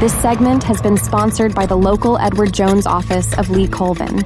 [0.00, 4.18] This segment has been sponsored by the local Edward Jones office of Lee Colvin.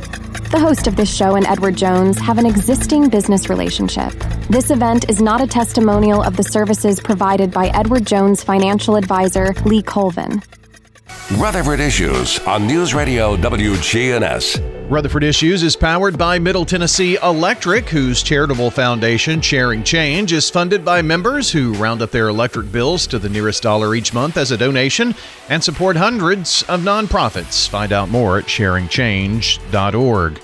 [0.50, 4.12] The host of this show and Edward Jones have an existing business relationship.
[4.50, 9.54] This event is not a testimonial of the services provided by Edward Jones financial advisor
[9.64, 10.42] Lee Colvin.
[11.36, 14.90] Rutherford Issues on News Radio WGNS.
[14.90, 20.84] Rutherford Issues is powered by Middle Tennessee Electric, whose charitable foundation, Sharing Change, is funded
[20.84, 24.50] by members who round up their electric bills to the nearest dollar each month as
[24.50, 25.14] a donation
[25.48, 27.68] and support hundreds of nonprofits.
[27.68, 30.40] Find out more at sharingchange.org.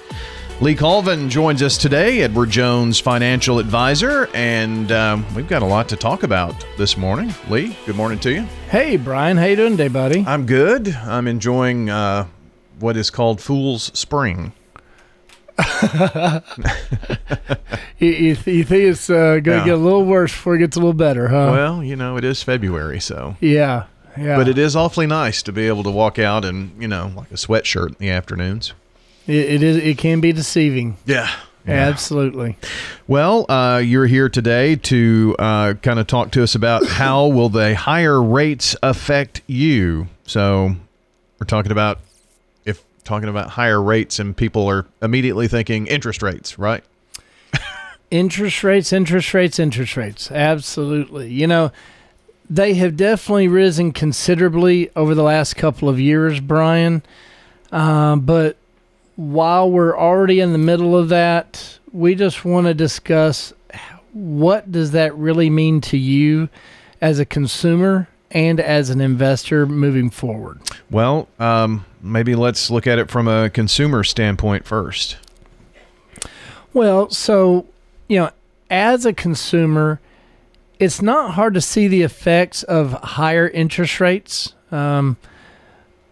[0.61, 5.89] Lee Colvin joins us today, Edward Jones financial advisor, and um, we've got a lot
[5.91, 7.33] to talk about this morning.
[7.49, 8.43] Lee, good morning to you.
[8.69, 10.25] Hey, Brian, how you doing today, buddy?
[10.27, 10.89] I'm good.
[10.89, 12.27] I'm enjoying uh,
[12.81, 14.53] what is called Fool's Spring.
[17.99, 19.65] you, you, you, think it's uh, going to Yeah.
[19.65, 21.51] get a little worse before it gets a little better, huh?
[21.53, 23.37] Well, you know, it is February, so.
[23.41, 23.85] yeah,
[24.17, 24.37] yeah.
[24.37, 27.31] But it is awfully nice to be able to walk out in, you know, like
[27.31, 28.73] a sweatshirt in the afternoons.
[29.29, 29.77] It, it is.
[29.77, 30.97] It can be deceiving.
[31.07, 31.31] Yeah.
[31.67, 32.57] Absolutely.
[33.07, 37.51] Well, uh, you're here today to uh, kind of talk to us about how will
[37.51, 40.09] the higher rates affect you.
[40.25, 40.75] So
[41.39, 42.01] we're talking about
[42.65, 46.83] if talking about higher rates and people are immediately thinking interest rates, right?
[48.11, 50.31] Interest rates, interest rates, interest rates.
[50.31, 51.31] Absolutely.
[51.31, 51.71] You know,
[52.49, 57.03] they have definitely risen considerably over the last couple of years, Brian.
[57.71, 58.57] Uh, but
[59.19, 63.53] while we're already in the middle of that, we just want to discuss
[64.13, 66.49] what does that really mean to you
[67.01, 70.61] as a consumer and as an investor moving forward.
[70.89, 75.17] Well, um, maybe let's look at it from a consumer standpoint first.
[76.73, 77.67] Well, so,
[78.09, 78.31] you know,
[78.71, 79.99] as a consumer,
[80.79, 84.55] it's not hard to see the effects of higher interest rates.
[84.71, 85.17] Um,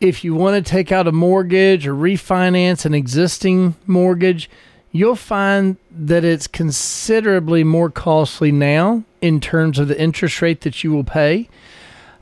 [0.01, 4.51] if you want to take out a mortgage or refinance an existing mortgage,
[4.93, 10.85] you'll find that it's considerably more costly now in terms of the interest rate that
[10.85, 11.49] you will pay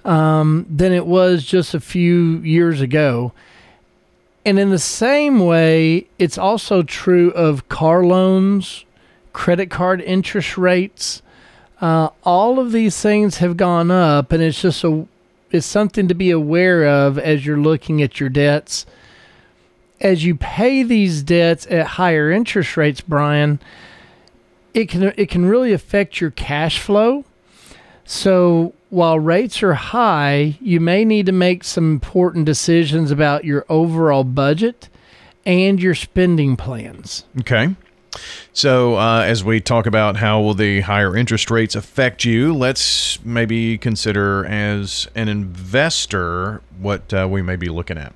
[0.04, 3.32] um, than it was just a few years ago.
[4.44, 8.84] And in the same way, it's also true of car loans,
[9.32, 11.22] credit card interest rates.
[11.80, 15.06] Uh, all of these things have gone up, and it's just a
[15.54, 18.86] it's something to be aware of as you're looking at your debts.
[20.00, 23.60] As you pay these debts at higher interest rates, Brian,
[24.74, 27.24] it can it can really affect your cash flow.
[28.04, 33.64] So while rates are high, you may need to make some important decisions about your
[33.68, 34.88] overall budget
[35.46, 37.24] and your spending plans.
[37.40, 37.74] Okay.
[38.52, 43.22] So, uh, as we talk about how will the higher interest rates affect you, let's
[43.24, 48.12] maybe consider as an investor what uh, we may be looking at.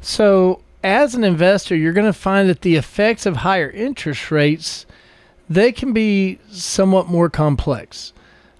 [0.00, 4.86] So, as an investor, you're going to find that the effects of higher interest rates
[5.48, 8.12] they can be somewhat more complex.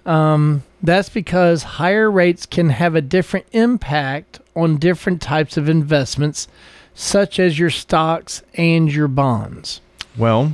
[0.05, 6.49] Um, that's because higher rates can have a different impact on different types of investments,
[6.95, 9.81] such as your stocks and your bonds.
[10.17, 10.53] Well,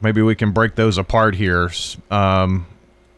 [0.00, 1.70] maybe we can break those apart here.
[2.10, 2.66] Um,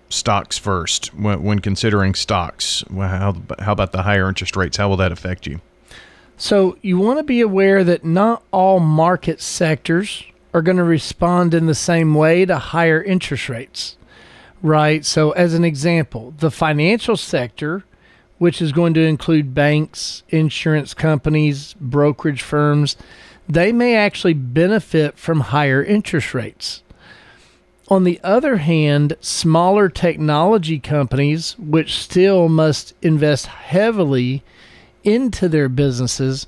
[0.09, 1.15] stocks first.
[1.15, 4.77] When, when considering stocks, how, how about the higher interest rates?
[4.77, 5.61] How will that affect you?
[6.37, 11.55] So you want to be aware that not all market sectors are going to respond
[11.55, 13.97] in the same way to higher interest rates.
[14.63, 15.05] Right?
[15.05, 17.85] So as an example, the financial sector,
[18.39, 22.97] which is going to include banks, insurance companies, brokerage firms,
[23.49, 26.83] they may actually benefit from higher interest rates.
[27.89, 34.45] On the other hand, smaller technology companies, which still must invest heavily
[35.03, 36.47] into their businesses,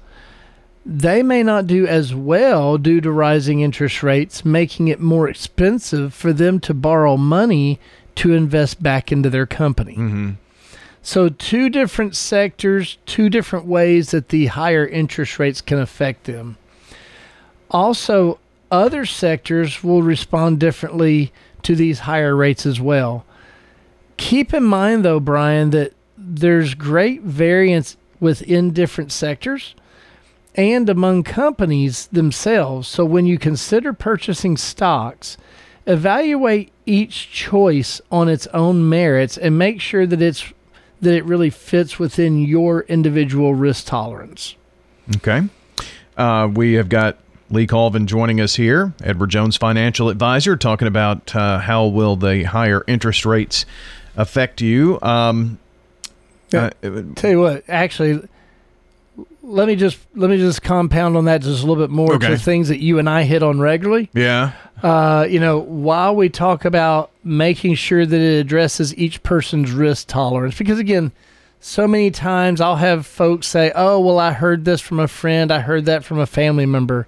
[0.87, 6.15] they may not do as well due to rising interest rates, making it more expensive
[6.15, 7.81] for them to borrow money
[8.17, 9.95] to invest back into their company.
[9.95, 10.31] Mm-hmm.
[11.05, 16.57] So, two different sectors, two different ways that the higher interest rates can affect them.
[17.73, 18.39] Also,
[18.71, 21.33] other sectors will respond differently
[21.63, 23.25] to these higher rates as well.
[24.17, 29.75] Keep in mind, though, Brian, that there's great variance within different sectors
[30.55, 32.87] and among companies themselves.
[32.89, 35.37] So, when you consider purchasing stocks,
[35.87, 40.53] evaluate each choice on its own merits and make sure that it's
[41.01, 44.55] that it really fits within your individual risk tolerance.
[45.17, 45.43] Okay.
[46.17, 47.19] Uh, we have got
[47.53, 52.45] Lee Colvin joining us here, Edward Jones financial advisor, talking about uh, how will the
[52.45, 53.67] higher interest rates
[54.17, 54.99] affect you.
[55.03, 55.59] Um,
[56.51, 56.71] Yeah.
[56.83, 58.27] Uh, would- Tell you what, actually,
[59.43, 62.29] let me just let me just compound on that just a little bit more Okay.
[62.29, 64.09] to things that you and I hit on regularly.
[64.15, 64.53] yeah.
[64.83, 70.09] Uh, you know, while we talk about making sure that it addresses each person's risk
[70.09, 71.13] tolerance, because again,
[71.61, 75.53] so many times I'll have folks say, "Oh, well, I heard this from a friend.
[75.53, 77.07] I heard that from a family member."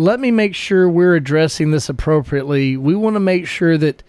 [0.00, 2.76] Let me make sure we're addressing this appropriately.
[2.76, 4.04] We want to make sure that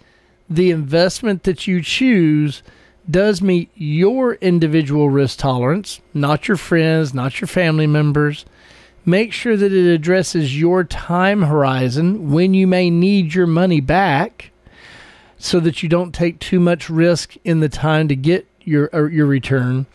[0.48, 2.62] the investment that you choose
[3.10, 8.46] does meet your individual risk tolerance, not your friends, not your family members.
[9.04, 14.52] Make sure that it addresses your time horizon when you may need your money back
[15.40, 19.26] so that you don't take too much risk in the time to get your your
[19.26, 19.88] return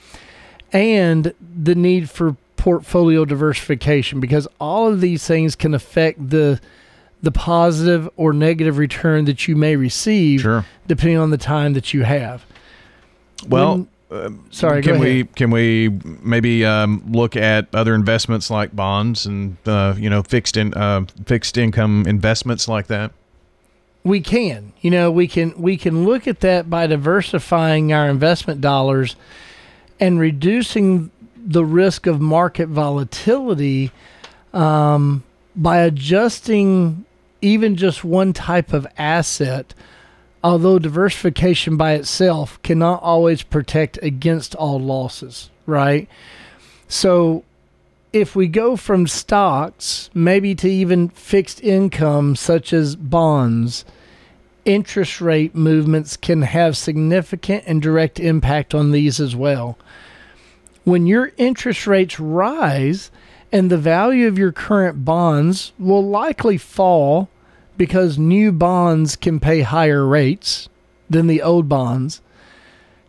[0.73, 6.58] and the need for portfolio diversification because all of these things can affect the
[7.22, 10.64] the positive or negative return that you may receive Sure.
[10.87, 12.46] depending on the time that you have.
[13.46, 15.90] Well, When- sorry, can go we can we
[16.22, 21.05] maybe um, look at other investments like bonds and uh, you know fixed in uh,
[21.26, 23.12] fixed income investments like that?
[24.05, 28.61] we can you know we can we can look at that by diversifying our investment
[28.61, 29.16] dollars
[30.00, 31.11] and reducing
[31.44, 33.93] the risk of market volatility
[34.52, 35.23] um,
[35.55, 37.05] by adjusting
[37.43, 39.75] even just one type of asset
[40.43, 46.08] although diversification by itself cannot always protect against all losses right?
[46.88, 47.44] So
[48.12, 53.85] if we go from stocks maybe to even fixed income such as bonds
[54.64, 59.76] interest rate movements can have significant and direct impact on these as well
[60.85, 63.11] when your interest rates rise
[63.51, 67.29] and the value of your current bonds will likely fall
[67.77, 70.69] because new bonds can pay higher rates
[71.11, 72.21] than the old bonds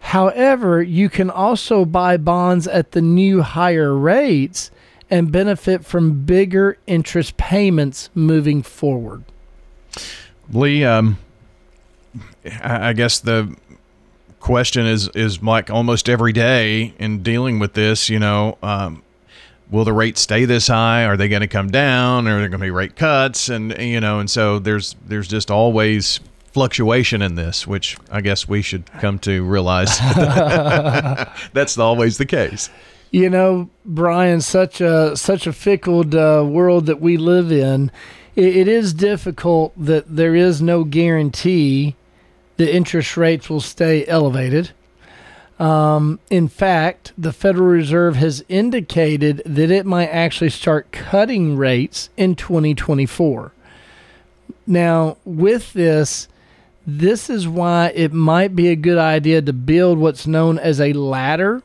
[0.05, 4.69] However, you can also buy bonds at the new higher rates
[5.09, 9.23] and benefit from bigger interest payments moving forward.
[10.51, 11.17] Lee, um,
[12.61, 13.55] I guess the
[14.45, 18.09] question is is like almost every day in dealing with this.
[18.09, 19.01] You know, um,
[19.71, 21.05] will the rates stay this high?
[21.05, 22.27] Are they going to come down?
[22.27, 23.49] Are there going to be rate cuts?
[23.49, 26.19] And you know, and so there's there's just always
[26.53, 29.97] fluctuation in this, which I guess we should come to realize
[31.53, 32.69] that's always the case.
[33.09, 37.91] You know, Brian, such a such a fickle uh, world that we live in.
[38.35, 41.95] It, it is difficult that there is no guarantee
[42.57, 44.71] that interest rates will stay elevated.
[45.59, 52.09] Um, in fact, the Federal Reserve has indicated that it might actually start cutting rates
[52.17, 53.53] in 2024.
[54.67, 56.27] Now, with this,
[56.85, 60.93] this is why it might be a good idea to build what's known as a
[60.93, 61.63] ladder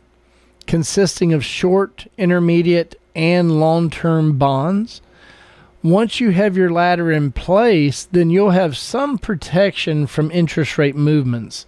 [0.67, 5.03] consisting of short, intermediate, and long term bonds.
[5.83, 10.97] Once you have your ladder in place, then you'll have some protection from interest rate
[10.97, 11.67] movements.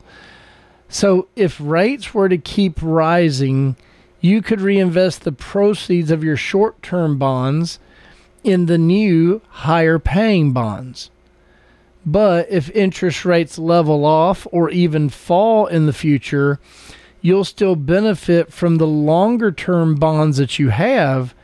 [0.88, 3.76] So, if rates were to keep rising,
[4.20, 7.78] you could reinvest the proceeds of your short term bonds
[8.44, 11.10] in the new higher paying bonds.
[12.04, 16.58] But if interest rates level off or even fall in the future,
[17.20, 21.34] you'll still benefit from the longer term bonds that you have,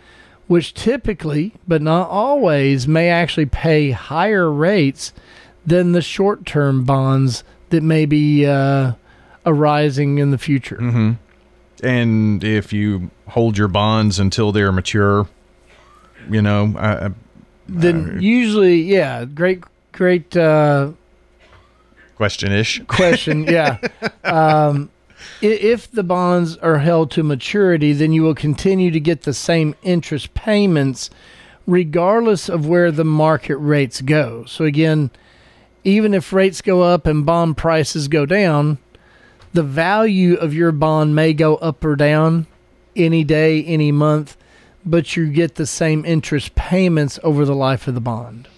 [0.49, 5.12] which typically, but not always, may actually pay higher rates
[5.64, 8.93] than the short term bonds that may be uh,
[9.47, 10.76] arising in the future.
[10.78, 11.12] Mm-hmm.
[11.87, 15.28] And if you hold your bonds until they're mature,
[16.28, 17.11] you know, I, I-
[17.69, 19.62] Then usually, yeah, great,
[19.93, 20.90] great uh,
[22.17, 22.81] question ish.
[22.88, 23.45] question.
[23.45, 23.78] yeah.
[24.25, 24.98] Um, i-
[25.40, 29.75] if the bonds are held to maturity, then you will continue to get the same
[29.82, 31.10] interest payments
[31.66, 34.44] regardless of where the market rates go.
[34.46, 35.10] So, again,
[35.84, 38.78] even if rates go up and bond prices go down,
[39.52, 42.46] the value of your bond may go up or down
[42.96, 44.37] any day, any month,
[44.84, 48.48] but you get the same interest payments over the life of the bond.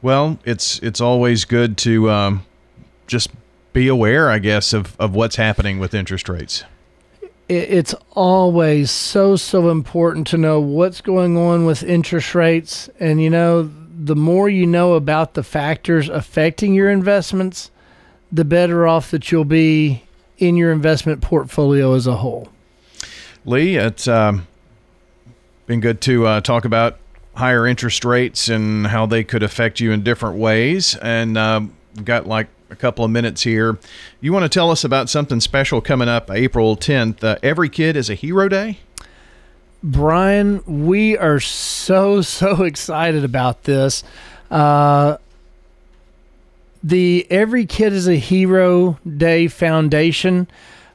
[0.00, 2.46] Well, it's it's always good to um,
[3.06, 3.30] just
[3.72, 6.64] be aware, I guess, of, of what's happening with interest rates.
[7.48, 13.28] it's always so so important to know what's going on with interest rates and you
[13.28, 17.70] know the more you know about the factors affecting your investments
[18.30, 20.02] the better off that you'll be
[20.38, 22.48] in your investment portfolio as a whole
[23.44, 24.46] Lee, it's um,
[25.66, 26.98] been good to uh, talk about
[27.34, 30.94] higher interest rates and how they could affect you in different ways.
[30.96, 31.74] And um,
[32.04, 33.78] got like a couple of minutes here.
[34.20, 37.22] You want to tell us about something special coming up April 10th?
[37.22, 38.78] Uh, Every Kid is a Hero Day?
[39.82, 44.02] Brian, we are so, so excited about this.
[44.50, 45.18] Uh,
[46.82, 50.48] the Every Kid is a Hero Day Foundation,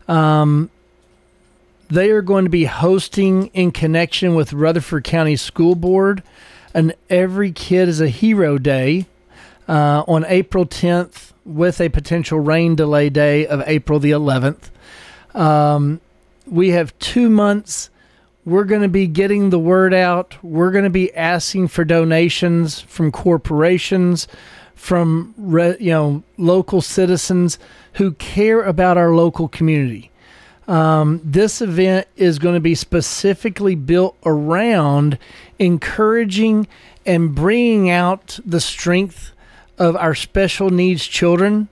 [0.08, 0.70] um,
[1.90, 6.22] they are going to be hosting in connection with Rutherford County School Board
[6.74, 9.08] an Every Kid is a Hero Day
[9.68, 14.70] uh, on April 10th with a potential rain delay day of April the 11th.
[15.34, 16.02] Um,
[16.46, 17.90] we have two months
[18.48, 20.42] we're going to be getting the word out.
[20.42, 24.26] We're going to be asking for donations from corporations,
[24.74, 25.36] from
[25.82, 27.60] you know local citizens
[27.96, 30.12] who care about our local community.
[30.66, 35.18] Um, this event is going to be specifically built around
[35.60, 36.70] encouraging
[37.06, 39.34] and bringing out the strength
[39.78, 41.70] of our special needs children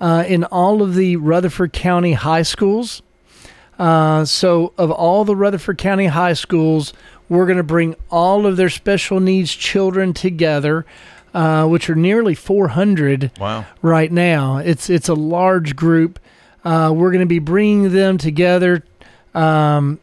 [0.00, 3.02] uh, in all of the Rutherford County high schools.
[3.78, 6.92] Uh, so, of all the Rutherford County high schools,
[7.28, 10.84] we're going to bring all of their special needs children together,
[11.32, 13.66] uh, which are nearly 400 wow.
[13.82, 14.58] right now.
[14.58, 16.20] It's it's a large group.
[16.64, 18.84] Uh, we're going to be bringing them together,
[19.34, 19.98] um,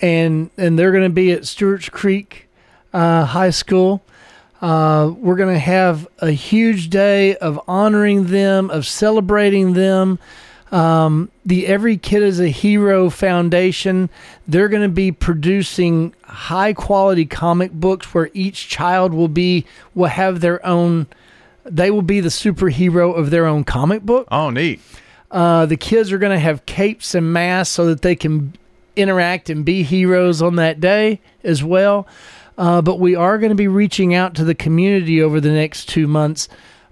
[0.00, 2.48] and and they're going to be at Stewart's Creek
[2.92, 4.02] uh, High School.
[4.60, 10.18] Uh, we're going to have a huge day of honoring them, of celebrating them.
[10.70, 14.08] Um, the Every Kid is a Hero Foundation,
[14.46, 20.08] they're going to be producing high quality comic books where each child will be will
[20.08, 21.08] have their own.
[21.64, 24.28] They will be the superhero of their own comic book.
[24.30, 24.80] Oh, neat.
[25.30, 28.54] Uh, the kids are going to have capes and masks so that they can
[28.96, 32.06] interact and be heroes on that day as well.
[32.60, 35.88] Uh, but we are going to be reaching out to the community over the next
[35.88, 36.48] two months,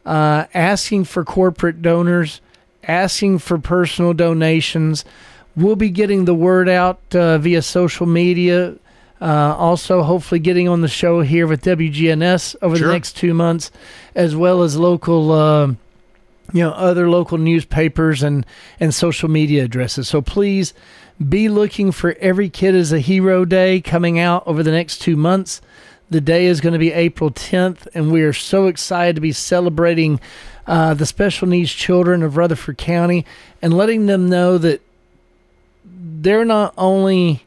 [0.07, 2.41] uh, asking for corporate donors
[2.89, 5.05] asking for personal donations.
[5.55, 8.77] We'll be getting the word out uh, via social media.
[9.21, 12.87] Uh, also, hopefully, getting on the show here with WGNS over sure.
[12.87, 13.71] the next two months,
[14.15, 18.47] as well as local, uh, you know, other local newspapers and
[18.79, 20.09] and social media addresses.
[20.09, 20.73] So please
[21.27, 25.17] be looking for Every Kid is a Hero Day coming out over the next two
[25.17, 25.61] months.
[26.11, 29.33] The day is going to be April 10th, and we are so excited to be
[29.33, 30.21] celebrating
[30.67, 33.27] uh, the special needs children of Rutherford County
[33.61, 34.81] and letting them know that
[35.85, 37.45] they're not only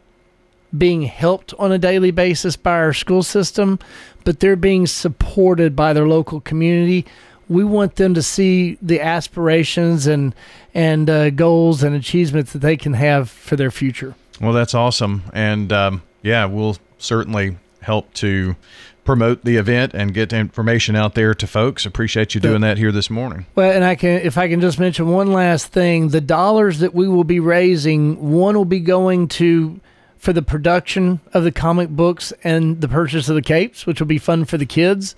[0.78, 3.80] being helped on a daily basis by our school system,
[4.24, 7.06] but they're being supported by their local community.
[7.52, 10.34] We want them to see the aspirations and
[10.74, 14.16] and uh, goals and achievements that they can have for their future.
[14.40, 18.56] Well, that's awesome, and um, yeah, we'll certainly help to
[19.04, 21.86] promote the event and get information out there to folks.
[21.86, 23.46] Appreciate you doing that here this morning.
[23.56, 26.94] Well, and I can, if I can just mention one last thing, the dollars that
[26.94, 29.80] we will be raising, one will be going to
[30.18, 34.08] for the production of the comic books and the purchase of the capes, which will
[34.08, 35.16] be fun for the kids.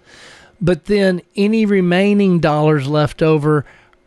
[0.61, 3.65] But then any remaining dollars left over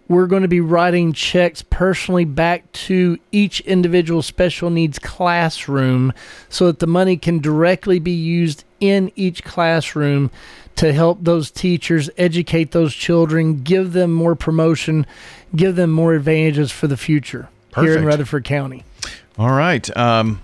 [0.08, 6.12] we're going to be writing checks personally back to each individual special needs classroom
[6.48, 10.30] so that the money can directly be used in each classroom
[10.76, 15.06] to help those teachers educate those children, give them more promotion,
[15.54, 17.90] give them more advantages for the future Perfect.
[17.90, 18.84] here in Rutherford County.
[19.38, 19.94] All right.
[19.96, 20.40] Um,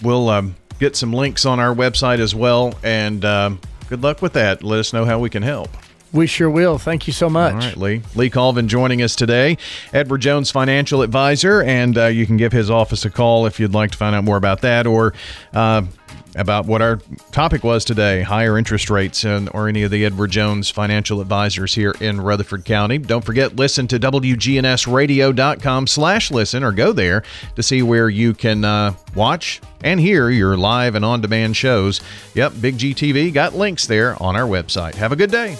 [0.00, 2.74] we'll um, get some links on our website as well.
[2.82, 4.62] And um, good luck with that.
[4.62, 5.70] Let us know how we can help.
[6.12, 6.78] We sure will.
[6.78, 7.54] Thank you so much.
[7.54, 8.02] All right, Lee.
[8.14, 9.58] Lee Colvin joining us today,
[9.92, 13.74] Edward Jones financial advisor, and uh, you can give his office a call if you'd
[13.74, 15.12] like to find out more about that or.
[15.52, 15.82] Uh,
[16.36, 16.98] about what our
[17.32, 21.74] topic was today higher interest rates and or any of the Edward Jones financial advisors
[21.74, 22.98] here in Rutherford County.
[22.98, 27.22] Don't forget, listen to WGNSradio.com slash listen or go there
[27.56, 32.00] to see where you can uh, watch and hear your live and on demand shows.
[32.34, 34.94] Yep, Big GTV got links there on our website.
[34.94, 35.56] Have a good day.